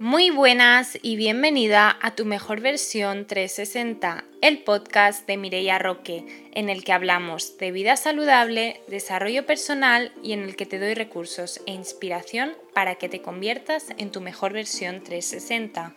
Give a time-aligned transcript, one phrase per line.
[0.00, 6.68] Muy buenas y bienvenida a tu mejor versión 360, el podcast de Mireia Roque, en
[6.68, 11.60] el que hablamos de vida saludable, desarrollo personal y en el que te doy recursos
[11.66, 15.94] e inspiración para que te conviertas en tu mejor versión 360.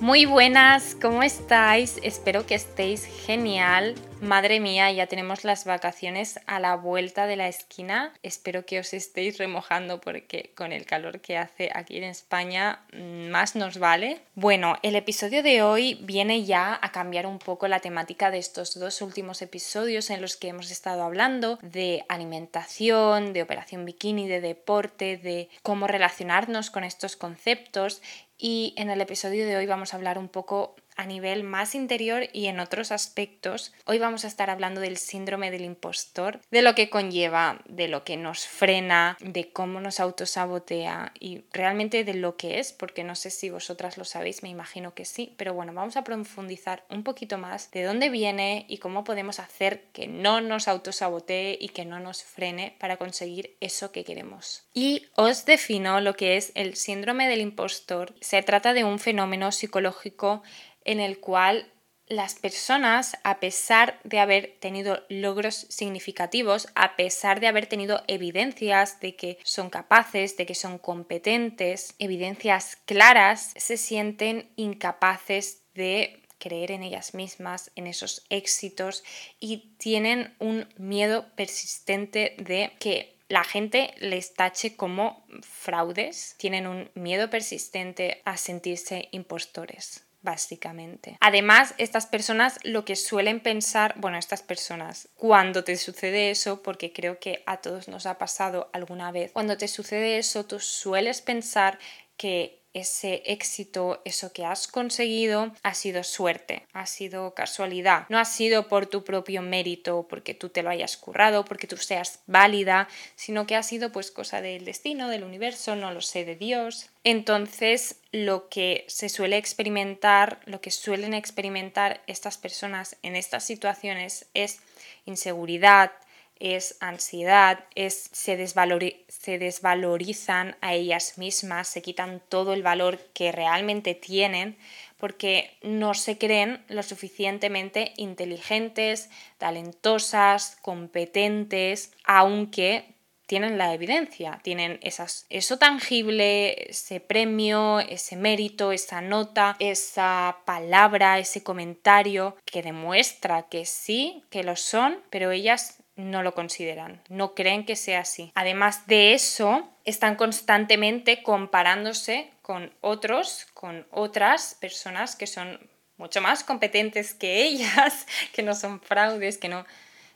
[0.00, 1.98] Muy buenas, ¿cómo estáis?
[2.02, 3.94] Espero que estéis genial.
[4.20, 8.12] Madre mía, ya tenemos las vacaciones a la vuelta de la esquina.
[8.22, 13.28] Espero que os estéis remojando porque con el calor que hace aquí en España mm,
[13.28, 14.20] más nos vale.
[14.34, 18.78] Bueno, el episodio de hoy viene ya a cambiar un poco la temática de estos
[18.78, 24.40] dos últimos episodios en los que hemos estado hablando de alimentación, de operación bikini, de
[24.40, 28.02] deporte, de cómo relacionarnos con estos conceptos
[28.38, 32.28] y en el episodio de hoy vamos a hablar un poco a nivel más interior
[32.32, 33.72] y en otros aspectos.
[33.84, 38.02] Hoy vamos a estar hablando del síndrome del impostor, de lo que conlleva, de lo
[38.02, 43.14] que nos frena, de cómo nos autosabotea y realmente de lo que es, porque no
[43.14, 47.02] sé si vosotras lo sabéis, me imagino que sí, pero bueno, vamos a profundizar un
[47.02, 51.84] poquito más de dónde viene y cómo podemos hacer que no nos autosabotee y que
[51.84, 54.64] no nos frene para conseguir eso que queremos.
[54.72, 58.14] Y os defino lo que es el síndrome del impostor.
[58.20, 60.42] Se trata de un fenómeno psicológico
[60.86, 61.70] en el cual
[62.08, 69.00] las personas, a pesar de haber tenido logros significativos, a pesar de haber tenido evidencias
[69.00, 76.70] de que son capaces, de que son competentes, evidencias claras, se sienten incapaces de creer
[76.70, 79.02] en ellas mismas, en esos éxitos
[79.40, 86.88] y tienen un miedo persistente de que la gente les tache como fraudes, tienen un
[86.94, 91.16] miedo persistente a sentirse impostores básicamente.
[91.20, 96.92] Además, estas personas lo que suelen pensar, bueno, estas personas, cuando te sucede eso, porque
[96.92, 101.22] creo que a todos nos ha pasado alguna vez, cuando te sucede eso, tú sueles
[101.22, 101.78] pensar
[102.16, 108.26] que ese éxito, eso que has conseguido, ha sido suerte, ha sido casualidad, no ha
[108.26, 112.88] sido por tu propio mérito, porque tú te lo hayas currado, porque tú seas válida,
[113.14, 116.90] sino que ha sido pues cosa del destino, del universo, no lo sé, de Dios.
[117.02, 124.26] Entonces, lo que se suele experimentar, lo que suelen experimentar estas personas en estas situaciones
[124.34, 124.60] es
[125.06, 125.92] inseguridad,
[126.40, 133.32] es ansiedad, es se, se, desvalorizan a ellas mismas, se quitan todo el valor que
[133.32, 134.56] realmente tienen
[134.98, 145.26] porque no se creen lo suficientemente inteligentes, talentosas, competentes, aunque tienen la evidencia, tienen esas,
[145.30, 153.66] eso tangible, ese premio, ese mérito, esa nota, esa palabra, ese comentario que demuestra que
[153.66, 158.30] sí, que lo son, pero ellas no lo consideran, no creen que sea así.
[158.34, 165.58] Además de eso, están constantemente comparándose con otros, con otras personas que son
[165.96, 169.64] mucho más competentes que ellas, que no son fraudes, que no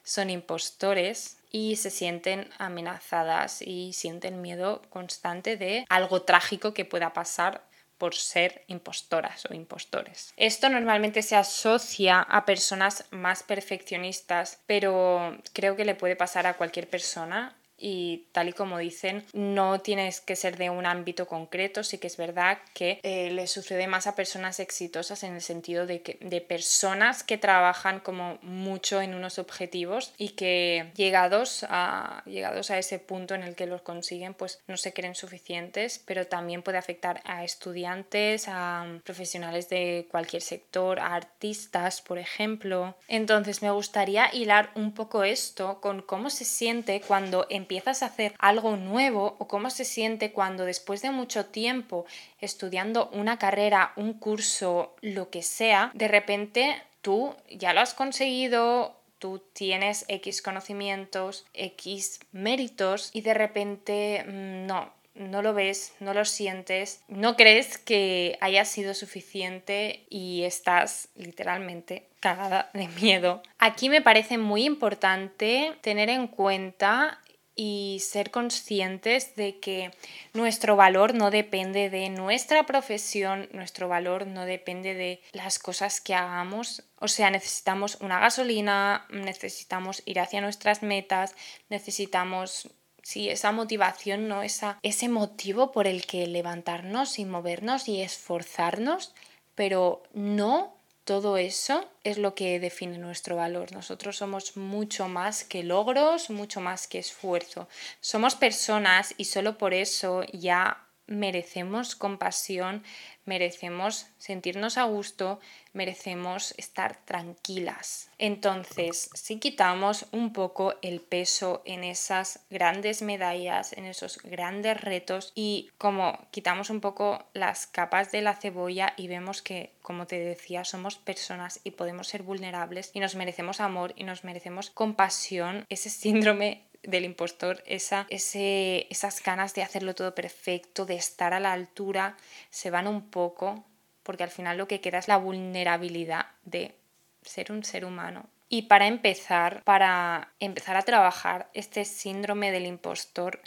[0.05, 7.13] son impostores y se sienten amenazadas y sienten miedo constante de algo trágico que pueda
[7.13, 7.65] pasar
[8.01, 10.33] por ser impostoras o impostores.
[10.39, 16.55] Esto normalmente se asocia a personas más perfeccionistas, pero creo que le puede pasar a
[16.55, 21.83] cualquier persona y tal y como dicen, no tienes que ser de un ámbito concreto,
[21.83, 25.87] sí que es verdad que eh, le sucede más a personas exitosas en el sentido
[25.87, 32.23] de, que, de personas que trabajan como mucho en unos objetivos y que llegados a,
[32.27, 36.27] llegados a ese punto en el que los consiguen, pues no se creen suficientes, pero
[36.27, 42.97] también puede afectar a estudiantes, a profesionales de cualquier sector, a artistas, por ejemplo.
[43.09, 48.35] Entonces me gustaría hilar un poco esto con cómo se siente cuando empiezas a hacer
[48.41, 52.05] algo nuevo o cómo se siente cuando después de mucho tiempo
[52.41, 58.97] estudiando una carrera, un curso, lo que sea, de repente tú ya lo has conseguido,
[59.21, 66.13] tú tienes X conocimientos, X méritos y de repente mm, no, no lo ves, no
[66.13, 73.43] lo sientes, no crees que haya sido suficiente y estás literalmente cagada de miedo.
[73.61, 77.21] Aquí me parece muy importante tener en cuenta
[77.63, 79.91] y ser conscientes de que
[80.33, 86.15] nuestro valor no depende de nuestra profesión, nuestro valor no depende de las cosas que
[86.15, 86.85] hagamos.
[87.01, 91.35] O sea, necesitamos una gasolina, necesitamos ir hacia nuestras metas,
[91.69, 92.71] necesitamos
[93.03, 94.43] sí, esa motivación, ¿no?
[94.43, 99.15] Esa, ese motivo por el que levantarnos y movernos y esforzarnos,
[99.55, 100.80] pero no
[101.11, 103.73] todo eso es lo que define nuestro valor.
[103.73, 107.67] Nosotros somos mucho más que logros, mucho más que esfuerzo.
[108.01, 112.85] Somos personas y solo por eso ya merecemos compasión,
[113.27, 115.41] merecemos sentirnos a gusto,
[115.73, 118.09] merecemos estar tranquilas.
[118.19, 125.33] Entonces, si quitamos un poco el peso en esas grandes medallas, en esos grandes retos
[125.35, 130.19] y como quitamos un poco las capas de la cebolla y vemos que, como te
[130.19, 135.67] decía, somos personas y podemos ser vulnerables y nos merecemos amor y nos merecemos compasión,
[135.69, 141.41] ese síndrome del impostor, esa, ese, esas ganas de hacerlo todo perfecto, de estar a
[141.41, 142.17] la altura,
[142.51, 143.65] se van un poco,
[144.03, 146.75] porque al final lo que queda es la vulnerabilidad de
[147.23, 148.29] ser un ser humano.
[148.49, 153.41] Y para empezar, para empezar a trabajar este síndrome del impostor,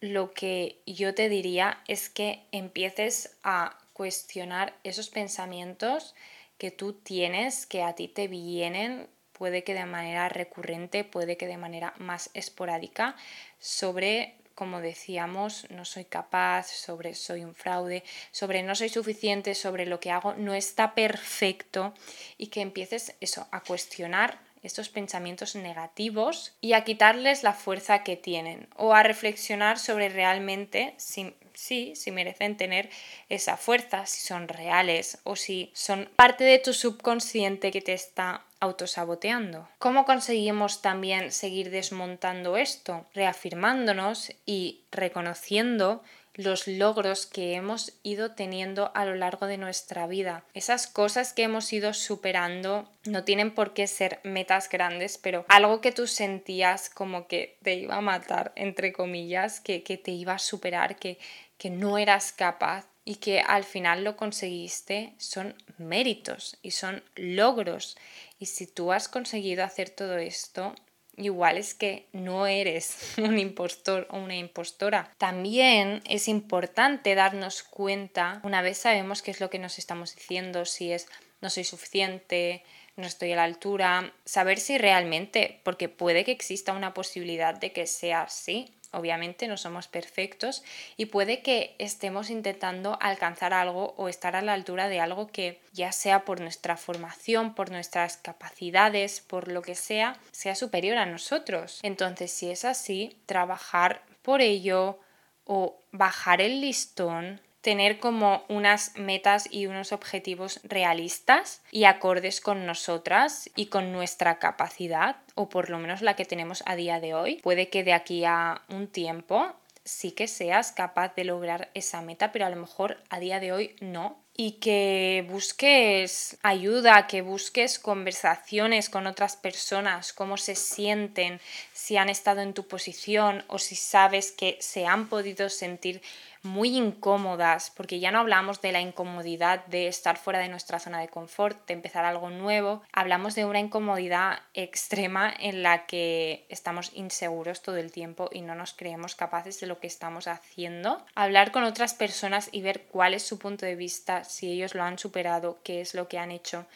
[0.00, 6.14] lo que yo te diría es que empieces a cuestionar esos pensamientos
[6.58, 9.08] que tú tienes, que a ti te vienen
[9.42, 13.16] puede que de manera recurrente, puede que de manera más esporádica,
[13.58, 19.84] sobre, como decíamos, no soy capaz, sobre soy un fraude, sobre no soy suficiente, sobre
[19.84, 21.92] lo que hago no está perfecto
[22.38, 28.16] y que empieces eso, a cuestionar estos pensamientos negativos y a quitarles la fuerza que
[28.16, 32.90] tienen o a reflexionar sobre realmente si sí, si merecen tener
[33.28, 38.44] esa fuerza, si son reales o si son parte de tu subconsciente que te está
[38.62, 39.68] autosaboteando.
[39.80, 43.06] ¿Cómo conseguimos también seguir desmontando esto?
[43.12, 46.04] Reafirmándonos y reconociendo
[46.34, 50.44] los logros que hemos ido teniendo a lo largo de nuestra vida.
[50.54, 55.80] Esas cosas que hemos ido superando no tienen por qué ser metas grandes, pero algo
[55.80, 60.34] que tú sentías como que te iba a matar, entre comillas, que, que te iba
[60.34, 61.18] a superar, que,
[61.58, 67.96] que no eras capaz y que al final lo conseguiste, son méritos y son logros.
[68.38, 70.74] Y si tú has conseguido hacer todo esto,
[71.16, 75.10] igual es que no eres un impostor o una impostora.
[75.18, 80.64] También es importante darnos cuenta, una vez sabemos qué es lo que nos estamos diciendo,
[80.64, 81.08] si es
[81.40, 82.62] no soy suficiente,
[82.96, 87.72] no estoy a la altura, saber si realmente, porque puede que exista una posibilidad de
[87.72, 90.62] que sea así, obviamente no somos perfectos
[90.96, 95.60] y puede que estemos intentando alcanzar algo o estar a la altura de algo que
[95.72, 101.06] ya sea por nuestra formación, por nuestras capacidades, por lo que sea, sea superior a
[101.06, 101.80] nosotros.
[101.82, 104.98] Entonces, si es así, trabajar por ello
[105.44, 112.66] o bajar el listón tener como unas metas y unos objetivos realistas y acordes con
[112.66, 117.14] nosotras y con nuestra capacidad, o por lo menos la que tenemos a día de
[117.14, 117.36] hoy.
[117.36, 119.54] Puede que de aquí a un tiempo
[119.84, 123.52] sí que seas capaz de lograr esa meta, pero a lo mejor a día de
[123.52, 124.18] hoy no.
[124.34, 131.38] Y que busques ayuda, que busques conversaciones con otras personas, cómo se sienten,
[131.74, 136.00] si han estado en tu posición o si sabes que se han podido sentir
[136.42, 141.00] muy incómodas, porque ya no hablamos de la incomodidad de estar fuera de nuestra zona
[141.00, 146.90] de confort, de empezar algo nuevo, hablamos de una incomodidad extrema en la que estamos
[146.94, 151.04] inseguros todo el tiempo y no nos creemos capaces de lo que estamos haciendo.
[151.14, 154.82] Hablar con otras personas y ver cuál es su punto de vista, si ellos lo
[154.82, 156.66] han superado, qué es lo que han hecho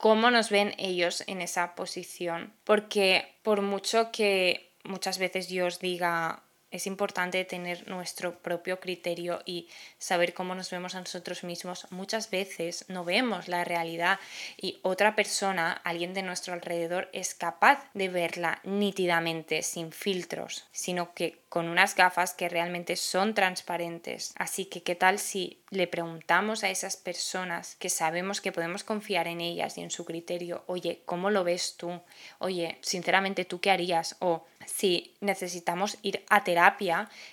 [0.00, 2.52] cómo nos ven ellos en esa posición.
[2.64, 9.40] Porque por mucho que muchas veces yo os diga es importante tener nuestro propio criterio
[9.44, 9.68] y
[9.98, 11.86] saber cómo nos vemos a nosotros mismos.
[11.90, 14.20] Muchas veces no vemos la realidad
[14.56, 21.12] y otra persona, alguien de nuestro alrededor, es capaz de verla nítidamente, sin filtros, sino
[21.14, 24.32] que con unas gafas que realmente son transparentes.
[24.36, 29.26] Así que, ¿qué tal si le preguntamos a esas personas que sabemos que podemos confiar
[29.26, 32.00] en ellas y en su criterio, oye, ¿cómo lo ves tú?
[32.38, 34.16] Oye, sinceramente, ¿tú qué harías?
[34.20, 36.59] O si necesitamos ir a terapia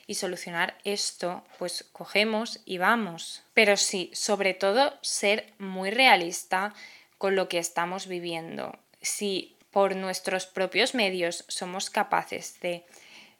[0.07, 3.43] y solucionar esto, pues cogemos y vamos.
[3.53, 6.74] Pero sí, sobre todo, ser muy realista
[7.17, 8.77] con lo que estamos viviendo.
[9.01, 12.84] Si por nuestros propios medios somos capaces de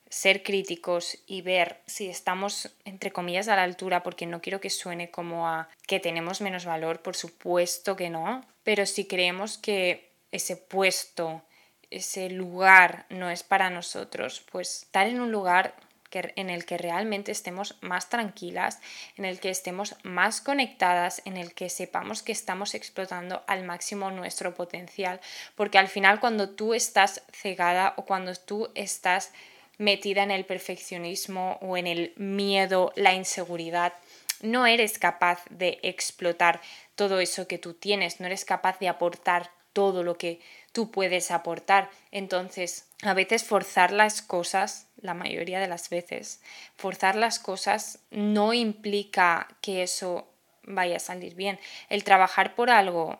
[0.10, 4.70] ser críticos y ver si estamos, entre comillas, a la altura, porque no quiero que
[4.70, 10.12] suene como a que tenemos menos valor, por supuesto que no, pero si creemos que
[10.32, 11.42] ese puesto,
[11.90, 15.76] ese lugar no es para nosotros, pues estar en un lugar
[16.10, 18.80] que, en el que realmente estemos más tranquilas,
[19.18, 24.12] en el que estemos más conectadas, en el que sepamos que estamos explotando al máximo
[24.12, 25.20] nuestro potencial,
[25.56, 29.32] porque al final cuando tú estás cegada o cuando tú estás
[29.78, 33.94] metida en el perfeccionismo o en el miedo, la inseguridad,
[34.42, 36.62] no eres capaz de explotar
[36.96, 40.40] todo eso que tú tienes, no eres capaz de aportar todo lo que
[40.72, 41.92] tú puedes aportar.
[42.10, 46.42] Entonces, a veces forzar las cosas la mayoría de las veces.
[46.78, 50.28] Forzar las cosas no implica que eso
[50.64, 51.60] vaya a salir bien.
[51.90, 53.20] El trabajar por algo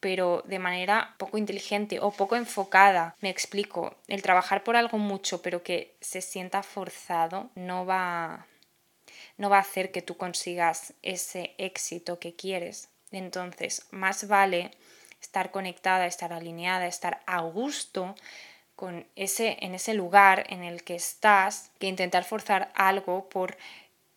[0.00, 3.14] pero de manera poco inteligente o poco enfocada.
[3.20, 8.46] Me explico, el trabajar por algo mucho pero que se sienta forzado no va
[9.36, 12.88] no va a hacer que tú consigas ese éxito que quieres.
[13.10, 14.70] Entonces, más vale
[15.20, 18.14] estar conectada, estar alineada, estar a gusto
[18.76, 23.56] con ese, en ese lugar en el que estás, que intentar forzar algo por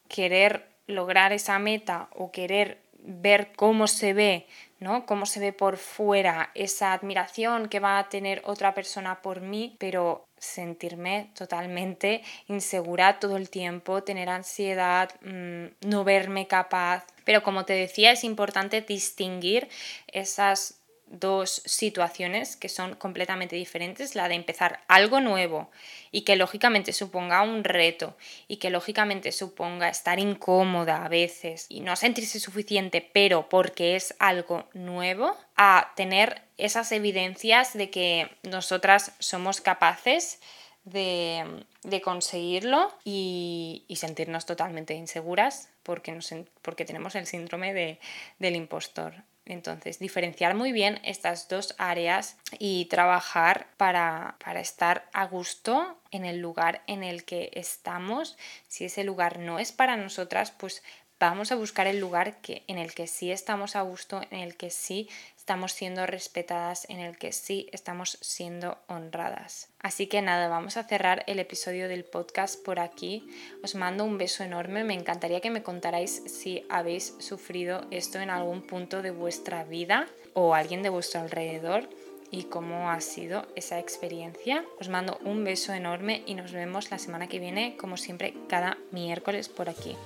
[0.08, 4.46] querer lograr esa meta o querer ver cómo se ve,
[4.80, 5.06] ¿no?
[5.06, 9.76] Cómo se ve por fuera esa admiración que va a tener otra persona por mí,
[9.80, 17.06] pero sentirme totalmente insegura todo el tiempo, tener ansiedad, mm, no verme capaz.
[17.26, 19.70] Pero como te decía, es importante distinguir
[20.08, 20.81] esas
[21.12, 25.70] dos situaciones que son completamente diferentes, la de empezar algo nuevo
[26.12, 31.82] y que lógicamente suponga un reto y que lógicamente suponga estar incómoda a veces y
[31.82, 39.12] no sentirse suficiente, pero porque es algo nuevo, a tener esas evidencias de que nosotras
[39.20, 40.40] somos capaces
[40.86, 46.18] de, conseguirlo y, sentirnos totalmente inseguras porque,
[46.62, 48.00] porque tenemos el síndrome
[48.40, 49.24] del impostor.
[49.46, 56.40] Entonces, diferenciar muy bien estas dos áreas y trabajar para, estar a gusto en el
[56.40, 58.38] lugar en el que estamos.
[58.68, 60.84] Si ese lugar no es para nosotras, pues
[61.30, 64.56] vamos a buscar el lugar que, en el que sí estamos a gusto, en el
[64.56, 69.70] que sí estamos siendo respetadas, en el que sí estamos siendo honradas.
[69.80, 73.28] Así que nada, vamos a cerrar el episodio del podcast por aquí.
[73.64, 74.84] Os mando un beso enorme.
[74.84, 80.08] Me encantaría que me contarais si habéis sufrido esto en algún punto de vuestra vida
[80.34, 81.90] o alguien de vuestro alrededor
[82.32, 84.64] y cómo ha sido esa experiencia.
[84.80, 88.78] Os mando un beso enorme y nos vemos la semana que viene, como siempre, cada
[88.92, 89.98] miércoles por aquí.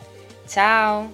[0.48, 1.10] Ciao!